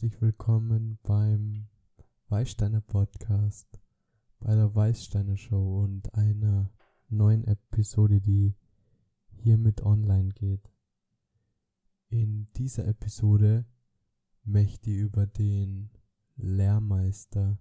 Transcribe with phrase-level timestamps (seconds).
[0.00, 1.68] herzlich willkommen beim
[2.30, 3.68] Weißsteiner Podcast,
[4.38, 6.72] bei der Weißsteiner Show und einer
[7.10, 8.54] neuen Episode, die
[9.28, 10.72] hiermit online geht.
[12.08, 13.66] In dieser Episode
[14.42, 15.90] möchte ich über den
[16.36, 17.58] Lehrmeister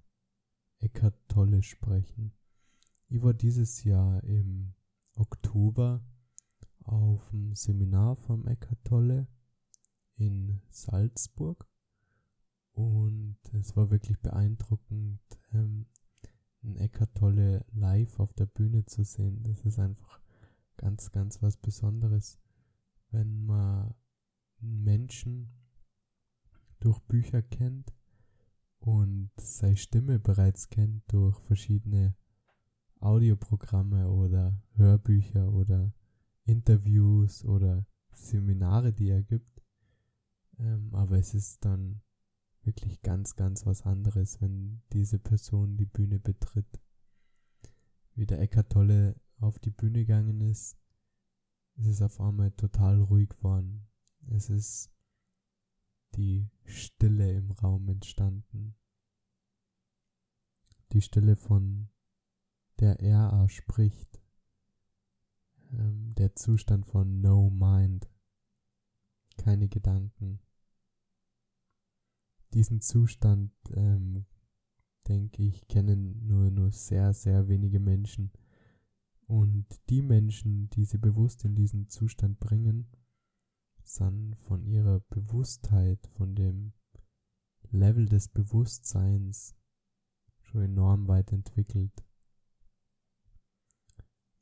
[0.79, 2.31] Eckhart Tolle sprechen.
[3.09, 4.75] Ich war dieses Jahr im
[5.15, 6.05] Oktober
[6.85, 9.27] auf dem Seminar vom Eckhart Tolle
[10.15, 11.68] in Salzburg
[12.79, 15.19] und es war wirklich beeindruckend,
[15.53, 15.85] ähm,
[16.63, 19.43] einen Eckart Tolle live auf der Bühne zu sehen.
[19.43, 20.21] Das ist einfach
[20.77, 22.39] ganz, ganz was Besonderes,
[23.11, 23.93] wenn man
[24.61, 25.49] Menschen
[26.79, 27.93] durch Bücher kennt
[28.79, 32.15] und seine Stimme bereits kennt durch verschiedene
[33.01, 35.93] Audioprogramme oder Hörbücher oder
[36.45, 39.61] Interviews oder Seminare, die er gibt.
[40.59, 42.01] Ähm, aber es ist dann
[42.63, 46.79] wirklich ganz, ganz was anderes, wenn diese Person die Bühne betritt.
[48.15, 50.77] Wie der Eckart Tolle auf die Bühne gegangen ist,
[51.75, 53.87] ist es auf einmal total ruhig geworden.
[54.27, 54.91] Es ist
[56.15, 58.75] die Stille im Raum entstanden.
[60.91, 61.89] Die Stille, von
[62.79, 64.21] der er spricht.
[65.71, 68.09] Ähm, der Zustand von No Mind.
[69.37, 70.41] Keine Gedanken
[72.53, 74.25] diesen Zustand, ähm,
[75.07, 78.31] denke ich, kennen nur, nur sehr, sehr wenige Menschen.
[79.27, 82.87] Und die Menschen, die sie bewusst in diesen Zustand bringen,
[83.83, 86.73] sind von ihrer Bewusstheit, von dem
[87.71, 89.55] Level des Bewusstseins
[90.41, 92.03] schon enorm weit entwickelt.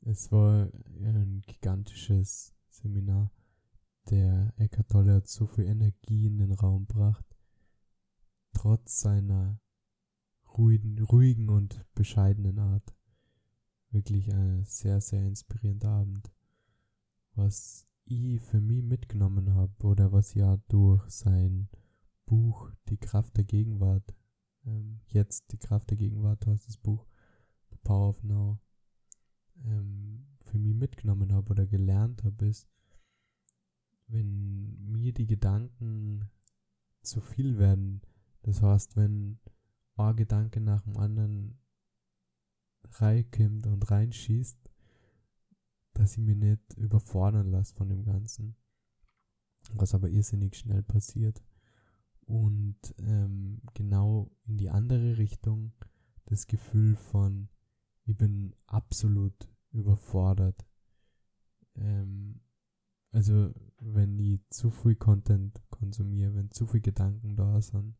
[0.00, 0.70] Es war
[1.02, 3.30] ein gigantisches Seminar.
[4.08, 7.27] Der Eckart Tolle hat so viel Energie in den Raum gebracht
[8.58, 9.60] trotz seiner
[10.56, 12.92] ruhigen, ruhigen und bescheidenen Art.
[13.90, 16.32] Wirklich ein sehr, sehr inspirierender Abend.
[17.36, 21.68] Was ich für mich mitgenommen habe oder was ja durch sein
[22.26, 24.12] Buch Die Kraft der Gegenwart,
[24.66, 27.06] ähm, jetzt Die Kraft der Gegenwart heißt das Buch,
[27.70, 28.58] The Power of Now,
[29.64, 32.68] ähm, für mich mitgenommen habe oder gelernt habe, ist,
[34.08, 36.28] wenn mir die Gedanken
[37.02, 38.02] zu viel werden,
[38.42, 39.38] das heißt, wenn
[39.96, 41.58] ein Gedanke nach dem anderen
[42.92, 44.58] reinkommt und reinschießt,
[45.94, 48.56] dass ich mich nicht überfordern lasse von dem Ganzen.
[49.72, 51.42] Was aber irrsinnig schnell passiert.
[52.20, 55.72] Und ähm, genau in die andere Richtung
[56.26, 57.48] das Gefühl von,
[58.04, 60.66] ich bin absolut überfordert.
[61.74, 62.40] Ähm,
[63.10, 67.96] also wenn ich zu viel Content konsumiere, wenn zu viele Gedanken da sind,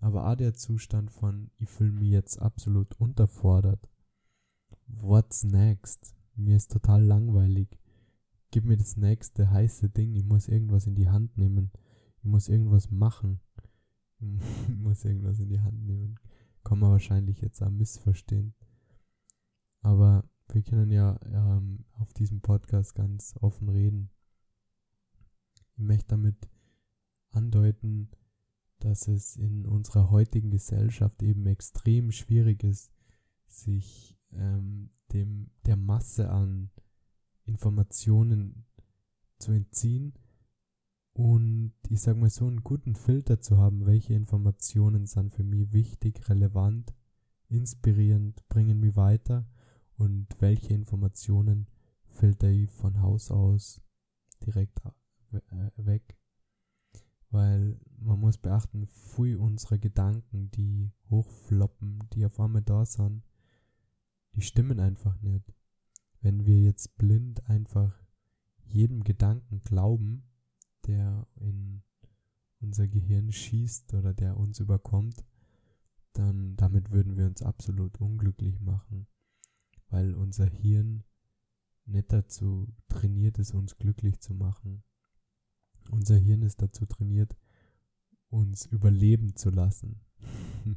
[0.00, 3.88] aber auch der Zustand von, ich fühle mich jetzt absolut unterfordert.
[4.86, 6.14] What's next?
[6.34, 7.78] Mir ist total langweilig.
[8.50, 10.14] Gib mir das nächste heiße Ding.
[10.14, 11.70] Ich muss irgendwas in die Hand nehmen.
[12.18, 13.40] Ich muss irgendwas machen.
[14.20, 16.18] ich muss irgendwas in die Hand nehmen.
[16.62, 18.54] Kann man wahrscheinlich jetzt auch missverstehen.
[19.80, 24.10] Aber wir können ja ähm, auf diesem Podcast ganz offen reden.
[25.74, 26.48] Ich möchte damit
[27.30, 28.10] andeuten,
[28.86, 32.92] dass es in unserer heutigen Gesellschaft eben extrem schwierig ist,
[33.48, 36.70] sich ähm, dem der Masse an
[37.42, 38.64] Informationen
[39.40, 40.14] zu entziehen
[41.14, 45.72] und ich sage mal so einen guten Filter zu haben, welche Informationen sind für mich
[45.72, 46.94] wichtig, relevant,
[47.48, 49.48] inspirierend, bringen mich weiter
[49.96, 51.66] und welche Informationen
[52.04, 53.80] filter ich von Haus aus
[54.44, 54.80] direkt
[55.32, 56.16] äh, weg
[57.30, 63.22] weil man muss beachten, viel unserer Gedanken, die hochfloppen, die auf einmal da sind,
[64.34, 65.52] die stimmen einfach nicht.
[66.20, 67.94] Wenn wir jetzt blind einfach
[68.64, 70.24] jedem Gedanken glauben,
[70.86, 71.82] der in
[72.60, 75.24] unser Gehirn schießt oder der uns überkommt,
[76.12, 79.06] dann damit würden wir uns absolut unglücklich machen,
[79.88, 81.04] weil unser Hirn
[81.84, 84.82] nicht dazu trainiert ist, uns glücklich zu machen.
[85.90, 87.36] Unser Hirn ist dazu trainiert,
[88.28, 90.00] uns überleben zu lassen.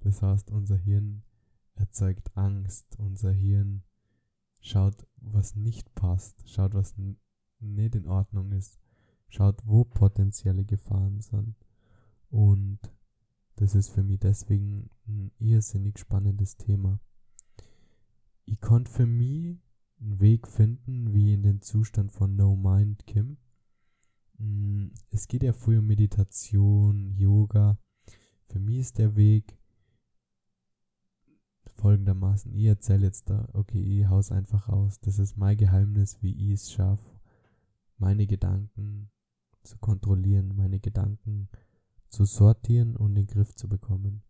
[0.00, 1.22] das heißt, unser Hirn
[1.74, 2.96] erzeugt Angst.
[2.98, 3.82] Unser Hirn
[4.60, 6.94] schaut, was nicht passt, schaut, was
[7.58, 8.78] nicht in Ordnung ist,
[9.28, 11.56] schaut, wo potenzielle Gefahren sind.
[12.28, 12.78] Und
[13.56, 17.00] das ist für mich deswegen ein irrsinnig spannendes Thema.
[18.44, 19.58] Ich konnte für mich
[20.00, 23.36] einen Weg finden, wie in den Zustand von No Mind Kim
[25.10, 27.78] es geht ja früher um Meditation, Yoga.
[28.46, 29.58] Für mich ist der Weg
[31.76, 32.52] folgendermaßen.
[32.52, 34.98] Ich erzähle jetzt da, okay, ich hau's einfach raus.
[35.00, 37.20] Das ist mein Geheimnis, wie ich es schaffe,
[37.98, 39.10] meine Gedanken
[39.62, 41.48] zu kontrollieren, meine Gedanken
[42.08, 44.22] zu sortieren und in den Griff zu bekommen.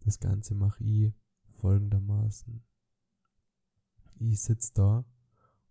[0.00, 1.12] Das Ganze mache ich
[1.50, 2.64] folgendermaßen.
[4.18, 5.04] Ich sitze da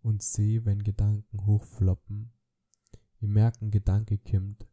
[0.02, 2.32] und sehe, wenn Gedanken hochfloppen.
[3.22, 4.68] Ich merke, ein Gedanke kommt.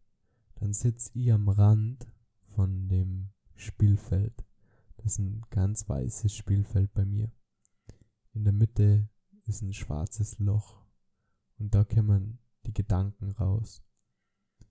[0.55, 2.11] Dann sitze ich am Rand
[2.41, 4.43] von dem Spielfeld.
[4.97, 7.31] Das ist ein ganz weißes Spielfeld bei mir.
[8.33, 9.11] In der Mitte
[9.45, 10.83] ist ein schwarzes Loch.
[11.59, 13.83] Und da kommen die Gedanken raus.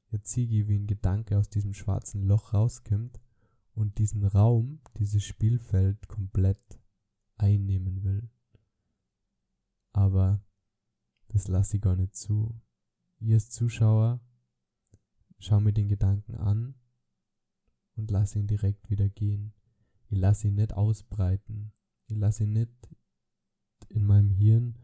[0.09, 3.21] Jetzt sehe ich, wie ein Gedanke aus diesem schwarzen Loch rauskommt
[3.73, 6.79] und diesen Raum, dieses Spielfeld komplett
[7.35, 8.27] einnehmen will.
[9.93, 10.43] Aber
[11.27, 12.59] das lasse ich gar nicht zu.
[13.19, 14.19] Ihr als Zuschauer
[15.39, 16.75] schau mir den Gedanken an
[17.95, 19.53] und lass ihn direkt wieder gehen.
[20.09, 21.71] Ich lasse ihn nicht ausbreiten.
[22.07, 22.71] Ich lasse ihn nicht
[23.89, 24.77] in meinem Hirn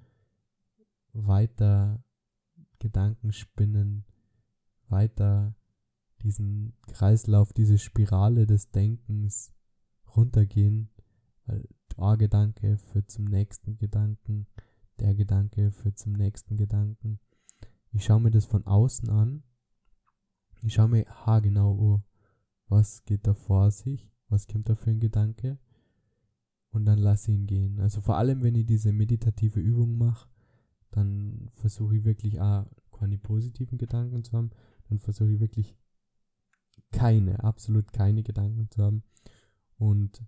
[1.13, 2.03] weiter
[2.79, 4.05] Gedanken spinnen,
[4.87, 5.55] weiter
[6.21, 9.53] diesen Kreislauf, diese Spirale des Denkens
[10.15, 10.89] runtergehen,
[11.45, 14.47] weil der Gedanke führt zum nächsten Gedanken,
[14.99, 17.19] der Gedanke führt zum nächsten Gedanken.
[17.93, 19.43] Ich schaue mir das von außen an.
[20.63, 22.03] Ich schaue mir haargenau an,
[22.67, 25.59] was geht da vor sich, was kommt da für ein Gedanke
[26.71, 27.79] und dann lasse ihn gehen.
[27.79, 30.27] Also vor allem, wenn ich diese meditative Übung mache,
[30.89, 34.49] dann versuche ich wirklich auch keine positiven Gedanken zu haben,
[34.89, 35.77] dann versuche ich wirklich
[36.91, 39.03] keine, absolut keine Gedanken zu haben
[39.77, 40.23] und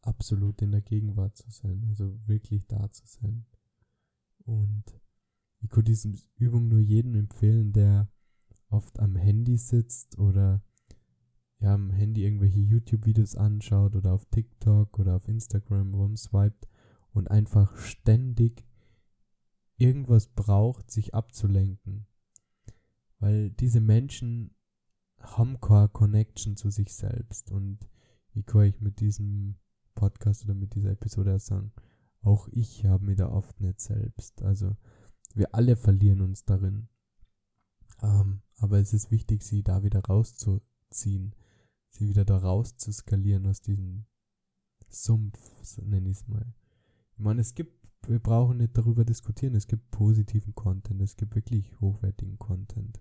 [0.00, 3.46] absolut in der Gegenwart zu sein, also wirklich da zu sein.
[4.44, 4.84] Und
[5.64, 8.12] ich kann diese Übung nur jedem empfehlen, der
[8.68, 10.62] oft am Handy sitzt oder
[11.58, 16.68] ja, am Handy irgendwelche YouTube-Videos anschaut oder auf TikTok oder auf Instagram rumswiped
[17.12, 18.66] und einfach ständig
[19.78, 22.06] irgendwas braucht, sich abzulenken.
[23.18, 24.54] Weil diese Menschen
[25.18, 27.88] haben keine Connection zu sich selbst und
[28.34, 29.56] ich kann euch mit diesem
[29.94, 31.72] Podcast oder mit dieser Episode sagen,
[32.20, 34.42] auch ich habe mich da oft nicht selbst.
[34.42, 34.76] Also
[35.34, 36.88] wir alle verlieren uns darin.
[38.02, 41.34] Ähm, aber es ist wichtig, sie da wieder rauszuziehen,
[41.90, 44.06] sie wieder da rauszuskalieren aus diesem
[44.88, 45.38] Sumpf,
[45.82, 46.54] nenne ich es mal.
[47.12, 47.72] Ich meine, es gibt,
[48.06, 53.00] wir brauchen nicht darüber diskutieren, es gibt positiven Content, es gibt wirklich hochwertigen Content.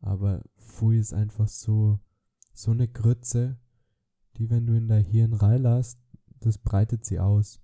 [0.00, 2.00] Aber Fui ist einfach so,
[2.52, 3.58] so eine Grütze,
[4.36, 5.98] die, wenn du in dein Hirn reinlässt,
[6.38, 7.60] das breitet sie aus.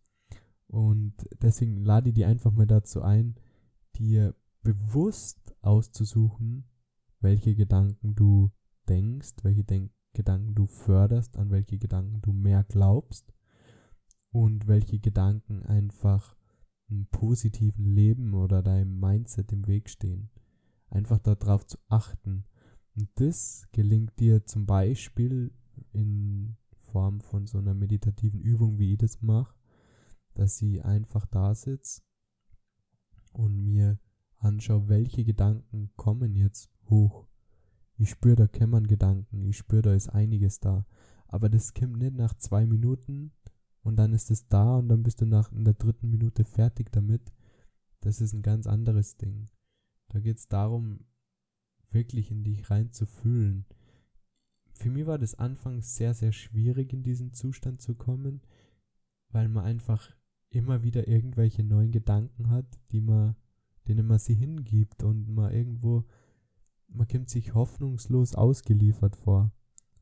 [0.66, 3.36] Und deswegen lade ich die einfach mal dazu ein,
[3.98, 6.64] dir bewusst auszusuchen,
[7.20, 8.50] welche Gedanken du
[8.88, 13.34] denkst, welche Denk Gedanken du förderst, an welche Gedanken du mehr glaubst
[14.30, 16.34] und welche Gedanken einfach
[16.88, 20.30] einem positiven Leben oder deinem Mindset im Weg stehen.
[20.88, 22.46] Einfach darauf zu achten.
[22.96, 25.52] Und das gelingt dir zum Beispiel
[25.92, 29.54] in Form von so einer meditativen Übung, wie ich das mache,
[30.32, 32.05] dass ich einfach da sitze
[33.36, 33.98] und mir
[34.38, 37.26] anschaue, welche Gedanken kommen jetzt hoch.
[37.98, 40.86] Ich spüre, da kämmern Gedanken, ich spüre, da ist einiges da.
[41.28, 43.32] Aber das kommt nicht nach zwei Minuten
[43.82, 46.92] und dann ist es da und dann bist du nach in der dritten Minute fertig
[46.92, 47.32] damit.
[48.00, 49.48] Das ist ein ganz anderes Ding.
[50.08, 51.00] Da geht es darum,
[51.90, 53.66] wirklich in dich reinzufühlen.
[54.74, 58.42] Für mich war das anfangs sehr, sehr schwierig, in diesen Zustand zu kommen,
[59.30, 60.14] weil man einfach
[60.50, 63.36] immer wieder irgendwelche neuen Gedanken hat, die man,
[63.88, 66.04] denen man sie hingibt und man irgendwo,
[66.88, 69.52] man kommt sich hoffnungslos ausgeliefert vor.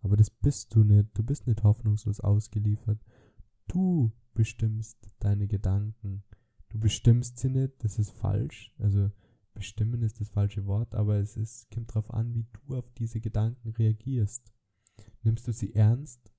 [0.00, 1.08] Aber das bist du nicht.
[1.14, 3.02] Du bist nicht hoffnungslos ausgeliefert.
[3.66, 6.24] Du bestimmst deine Gedanken.
[6.68, 8.74] Du bestimmst sie nicht, das ist falsch.
[8.78, 9.10] Also
[9.54, 13.20] bestimmen ist das falsche Wort, aber es ist, kommt darauf an, wie du auf diese
[13.20, 14.52] Gedanken reagierst.
[15.22, 16.32] Nimmst du sie ernst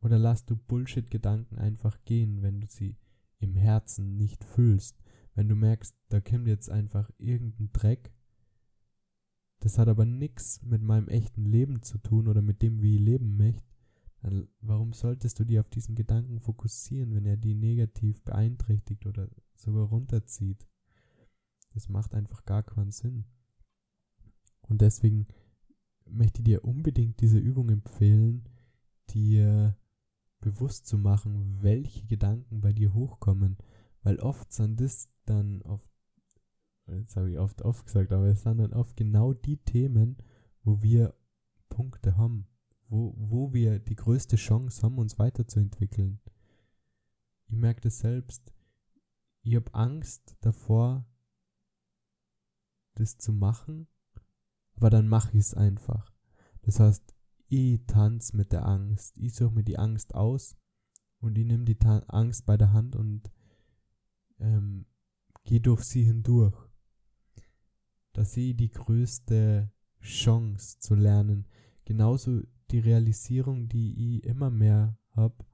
[0.00, 2.96] oder lässt du Bullshit-Gedanken einfach gehen, wenn du sie
[3.38, 4.98] im Herzen nicht fühlst.
[5.34, 8.12] Wenn du merkst, da kommt jetzt einfach irgendein Dreck,
[9.60, 13.00] das hat aber nichts mit meinem echten Leben zu tun oder mit dem, wie ich
[13.00, 13.64] leben möchte,
[14.22, 19.28] dann warum solltest du dich auf diesen Gedanken fokussieren, wenn er die negativ beeinträchtigt oder
[19.54, 20.66] sogar runterzieht?
[21.74, 23.24] Das macht einfach gar keinen Sinn.
[24.62, 25.26] Und deswegen
[26.06, 28.48] möchte ich dir unbedingt diese Übung empfehlen,
[29.10, 29.76] dir
[30.40, 33.56] bewusst zu machen, welche Gedanken bei dir hochkommen,
[34.02, 35.80] weil oft sind das dann auf
[36.88, 40.16] jetzt habe ich oft oft gesagt, aber es sind dann oft genau die Themen,
[40.62, 41.14] wo wir
[41.68, 42.46] Punkte haben,
[42.88, 46.20] wo, wo wir die größte Chance haben, uns weiterzuentwickeln.
[47.48, 48.52] Ich merke das selbst.
[49.42, 51.04] Ich habe Angst davor,
[52.94, 53.86] das zu machen,
[54.74, 56.12] aber dann mache ich es einfach.
[56.62, 57.15] Das heißt,
[57.48, 59.16] ich tanze mit der Angst.
[59.18, 60.56] Ich suche mir die Angst aus
[61.20, 63.30] und ich nehme die Ta Angst bei der Hand und
[64.38, 64.86] ähm,
[65.44, 66.56] gehe durch sie hindurch.
[68.12, 71.46] Da sehe ich die größte Chance zu lernen.
[71.84, 75.44] Genauso die Realisierung, die ich immer mehr habe,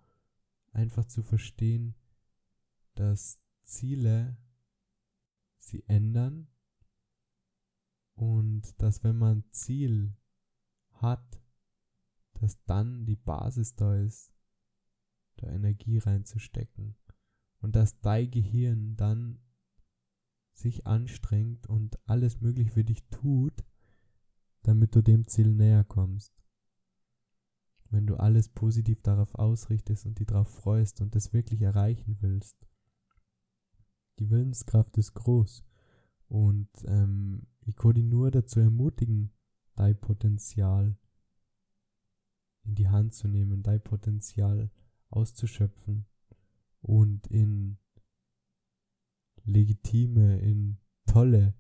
[0.73, 1.95] einfach zu verstehen,
[2.95, 4.37] dass Ziele
[5.59, 6.49] sie ändern
[8.15, 10.17] und dass wenn man Ziel
[10.93, 11.42] hat,
[12.43, 14.33] dass dann die Basis da ist,
[15.37, 16.97] da Energie reinzustecken
[17.61, 19.39] und dass dein Gehirn dann
[20.53, 23.65] sich anstrengt und alles möglich für dich tut,
[24.63, 26.33] damit du dem Ziel näher kommst.
[27.91, 32.57] Wenn du alles positiv darauf ausrichtest und dich darauf freust und das wirklich erreichen willst.
[34.19, 35.65] Die Willenskraft ist groß
[36.27, 39.31] und ähm, ich kann dich nur dazu ermutigen,
[39.77, 40.99] dein Potenzial
[42.65, 44.71] in die Hand zu nehmen, dein Potenzial
[45.11, 46.07] auszuschöpfen
[46.81, 47.79] und in
[49.45, 51.55] legitime, in tolle,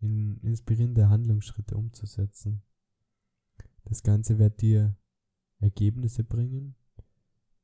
[0.00, 2.62] in inspirierende Handlungsschritte umzusetzen.
[3.84, 4.96] Das Ganze wird dir
[5.58, 6.74] Ergebnisse bringen.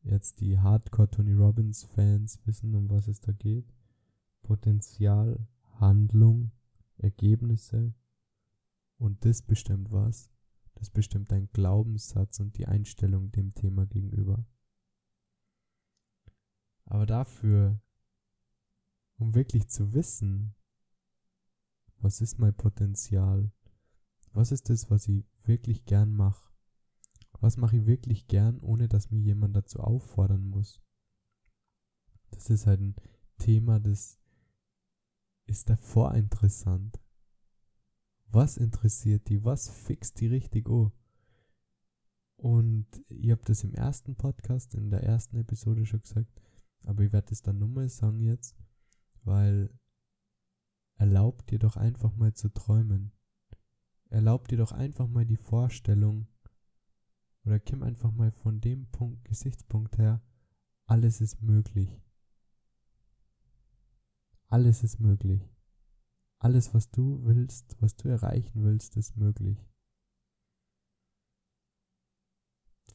[0.03, 3.75] Jetzt die Hardcore Tony Robbins Fans wissen, um was es da geht.
[4.43, 5.49] Potenzial,
[5.81, 6.53] Handlung,
[6.99, 7.95] Ergebnisse.
[8.99, 10.31] Und das bestimmt was.
[10.77, 14.47] Das bestimmt dein Glaubenssatz und die Einstellung dem Thema gegenüber.
[16.85, 17.81] Aber dafür
[19.19, 20.55] um wirklich zu wissen,
[21.99, 23.51] was ist mein Potenzial,
[24.33, 26.53] was ist das, was ich wirklich gern mache,
[27.41, 30.83] was mache ich wirklich gern, ohne dass mir jemand dazu auffordern muss.
[32.31, 32.97] Das ist halt ein
[33.39, 34.19] Thema, das
[35.47, 37.01] ist davor interessant.
[38.29, 39.45] Was interessiert die?
[39.45, 40.93] Was fixt die richtig an?
[42.37, 46.41] Und ich habe das im ersten Podcast, in der ersten Episode schon gesagt,
[46.85, 48.57] aber ich werde es dann nochmal sagen jetzt
[49.27, 49.69] weil
[50.95, 53.13] erlaub dir doch einfach mal zu träumen.
[54.09, 56.29] Erlaub dir doch einfach mal die Vorstellung
[57.45, 60.23] oder komm einfach mal von dem Punkt, Gesichtspunkt her,
[60.87, 62.01] alles ist möglich.
[64.49, 65.56] Alles ist möglich.
[66.39, 69.69] Alles, was du willst, was du erreichen willst, ist möglich.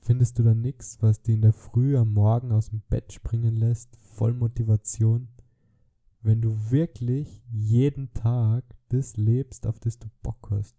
[0.01, 3.55] Findest du da nichts, was dich in der Früh am Morgen aus dem Bett springen
[3.55, 5.29] lässt, voll Motivation?
[6.23, 10.75] wenn du wirklich jeden Tag das lebst, auf das du Bock hast.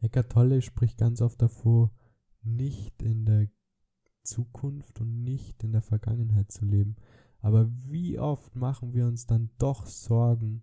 [0.00, 1.90] Eckart Tolle spricht ganz oft davor,
[2.42, 3.48] nicht in der
[4.22, 6.96] Zukunft und nicht in der Vergangenheit zu leben.
[7.40, 10.62] Aber wie oft machen wir uns dann doch Sorgen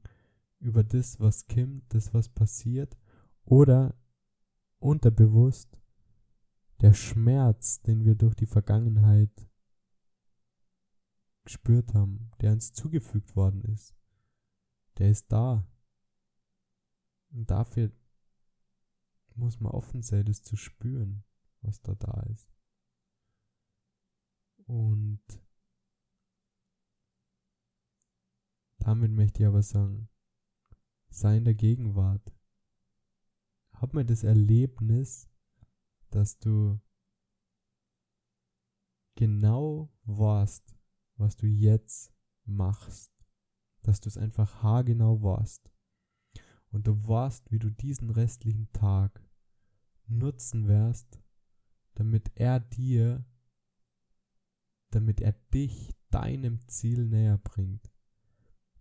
[0.59, 2.97] über das, was kommt, das, was passiert,
[3.45, 3.95] oder
[4.79, 5.77] unterbewusst
[6.81, 9.49] der Schmerz, den wir durch die Vergangenheit
[11.45, 13.95] gespürt haben, der uns zugefügt worden ist,
[14.97, 15.65] der ist da.
[17.29, 17.91] Und dafür
[19.35, 21.23] muss man offen sein, das zu spüren,
[21.61, 22.49] was da da ist.
[24.65, 25.21] Und
[28.85, 30.09] damit möchte ich aber sagen,
[31.09, 32.31] sei in der Gegenwart.
[33.73, 35.27] Hab mal das Erlebnis,
[36.11, 36.79] dass du
[39.15, 40.77] genau warst,
[41.15, 42.13] was du jetzt
[42.43, 43.11] machst.
[43.81, 45.71] Dass du es einfach haargenau warst.
[46.69, 49.27] Und du warst, wie du diesen restlichen Tag
[50.05, 51.19] nutzen wirst,
[51.95, 53.25] damit er dir,
[54.91, 57.94] damit er dich deinem Ziel näher bringt.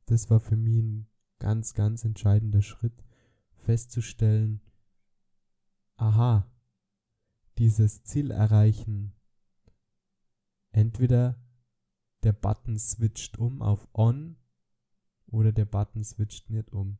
[0.06, 1.06] Das war für mich ein
[1.38, 3.04] ganz, ganz entscheidender Schritt,
[3.56, 4.60] festzustellen,
[5.96, 6.50] aha,
[7.58, 9.14] dieses Ziel erreichen,
[10.72, 11.40] entweder
[12.22, 14.36] der Button switcht um auf On
[15.26, 16.98] oder der Button switcht nicht um.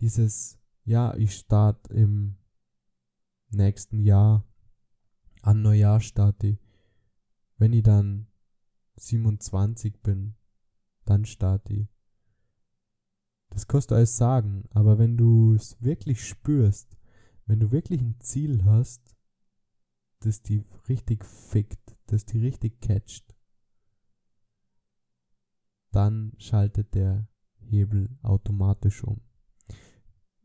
[0.00, 2.36] Dieses, ja, ich starte im
[3.50, 4.44] nächsten Jahr,
[5.42, 6.58] an Neujahr starte
[7.56, 8.26] Wenn ich dann
[8.96, 10.34] 27 bin,
[11.04, 11.99] dann starte ich.
[13.50, 16.96] Das kostet alles sagen, aber wenn du es wirklich spürst,
[17.46, 19.16] wenn du wirklich ein Ziel hast,
[20.20, 23.34] das die richtig fickt, das die richtig catcht,
[25.90, 29.20] dann schaltet der Hebel automatisch um.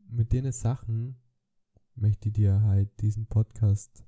[0.08, 1.16] Mit den Sachen
[1.94, 4.04] möchte ich dir halt diesen Podcast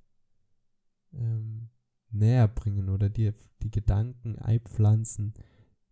[1.12, 1.70] ähm,
[2.10, 5.34] näher bringen oder dir die Gedanken einpflanzen.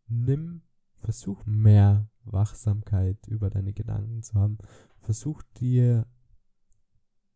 [0.08, 0.62] Nimm,
[1.06, 4.58] versuch mehr Wachsamkeit über deine Gedanken zu haben.
[4.98, 6.04] Versuch dir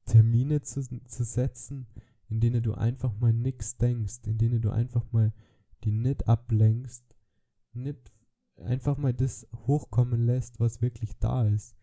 [0.07, 1.87] Termine zu, zu setzen,
[2.29, 5.33] in denen du einfach mal nichts denkst, in denen du einfach mal
[5.85, 7.15] die nicht ablenkst,
[7.73, 8.11] nicht
[8.57, 11.77] einfach mal das hochkommen lässt, was wirklich da ist.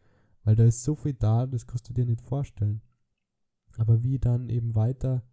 [0.43, 2.81] Weil da ist so viel da, das kannst du dir nicht vorstellen.
[3.77, 5.23] Aber wie dann eben weiter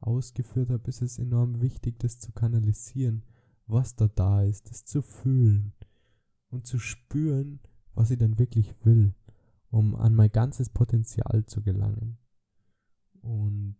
[0.00, 3.22] ausgeführt habe, ist es enorm wichtig, das zu kanalisieren,
[3.70, 5.72] was da da ist, das zu fühlen
[6.48, 7.60] und zu spüren,
[7.94, 9.14] was ich denn wirklich will,
[9.70, 12.18] um an mein ganzes Potenzial zu gelangen.
[13.20, 13.78] Und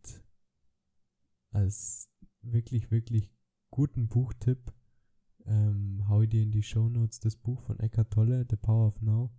[1.51, 2.09] als
[2.43, 3.31] wirklich, wirklich
[3.71, 4.73] guten Buchtipp
[5.47, 8.87] ähm, hau ich dir in die Show Notes das Buch von Eckhart Tolle, The Power
[8.89, 9.31] of Now,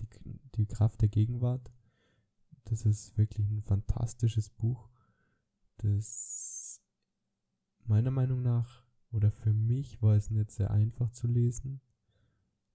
[0.00, 0.08] die,
[0.56, 1.70] die Kraft der Gegenwart.
[2.64, 4.88] Das ist wirklich ein fantastisches Buch,
[5.78, 6.80] das
[7.84, 11.80] meiner Meinung nach oder für mich war es nicht sehr einfach zu lesen,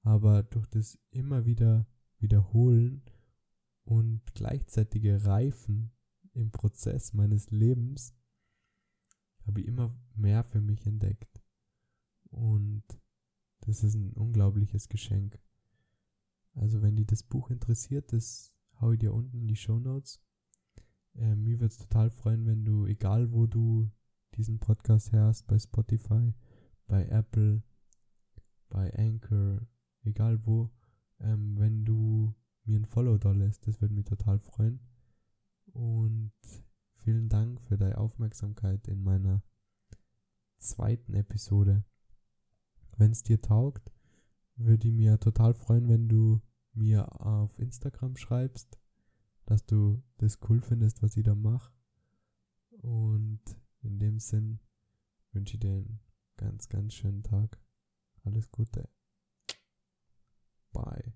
[0.01, 1.87] aber durch das immer wieder
[2.19, 3.03] wiederholen
[3.83, 5.91] und gleichzeitige Reifen
[6.33, 8.13] im Prozess meines Lebens
[9.45, 11.41] habe ich immer mehr für mich entdeckt.
[12.31, 12.83] Und
[13.61, 15.39] das ist ein unglaubliches Geschenk.
[16.53, 20.21] Also wenn dich das Buch interessiert, das hau ich dir unten in die Show Notes.
[21.15, 23.89] Äh, mir würde es total freuen, wenn du, egal wo du
[24.37, 26.33] diesen Podcast hörst, bei Spotify,
[26.87, 27.63] bei Apple,
[28.69, 29.61] bei Anchor,
[30.03, 30.69] egal wo,
[31.19, 34.79] ähm, wenn du mir ein Follow da lässt, das würde mich total freuen.
[35.73, 36.33] Und
[36.95, 39.43] vielen Dank für deine Aufmerksamkeit in meiner
[40.57, 41.83] zweiten Episode.
[42.97, 43.91] Wenn es dir taugt,
[44.55, 46.41] würde ich mir total freuen, wenn du
[46.73, 48.79] mir auf Instagram schreibst,
[49.45, 51.71] dass du das cool findest, was ich da mache.
[52.81, 53.41] Und
[53.85, 54.59] in dem Sinn
[55.31, 55.99] wünsche ich dir einen
[56.37, 57.59] ganz, ganz schönen Tag.
[58.23, 58.89] Alles Gute.
[60.71, 61.13] Bye.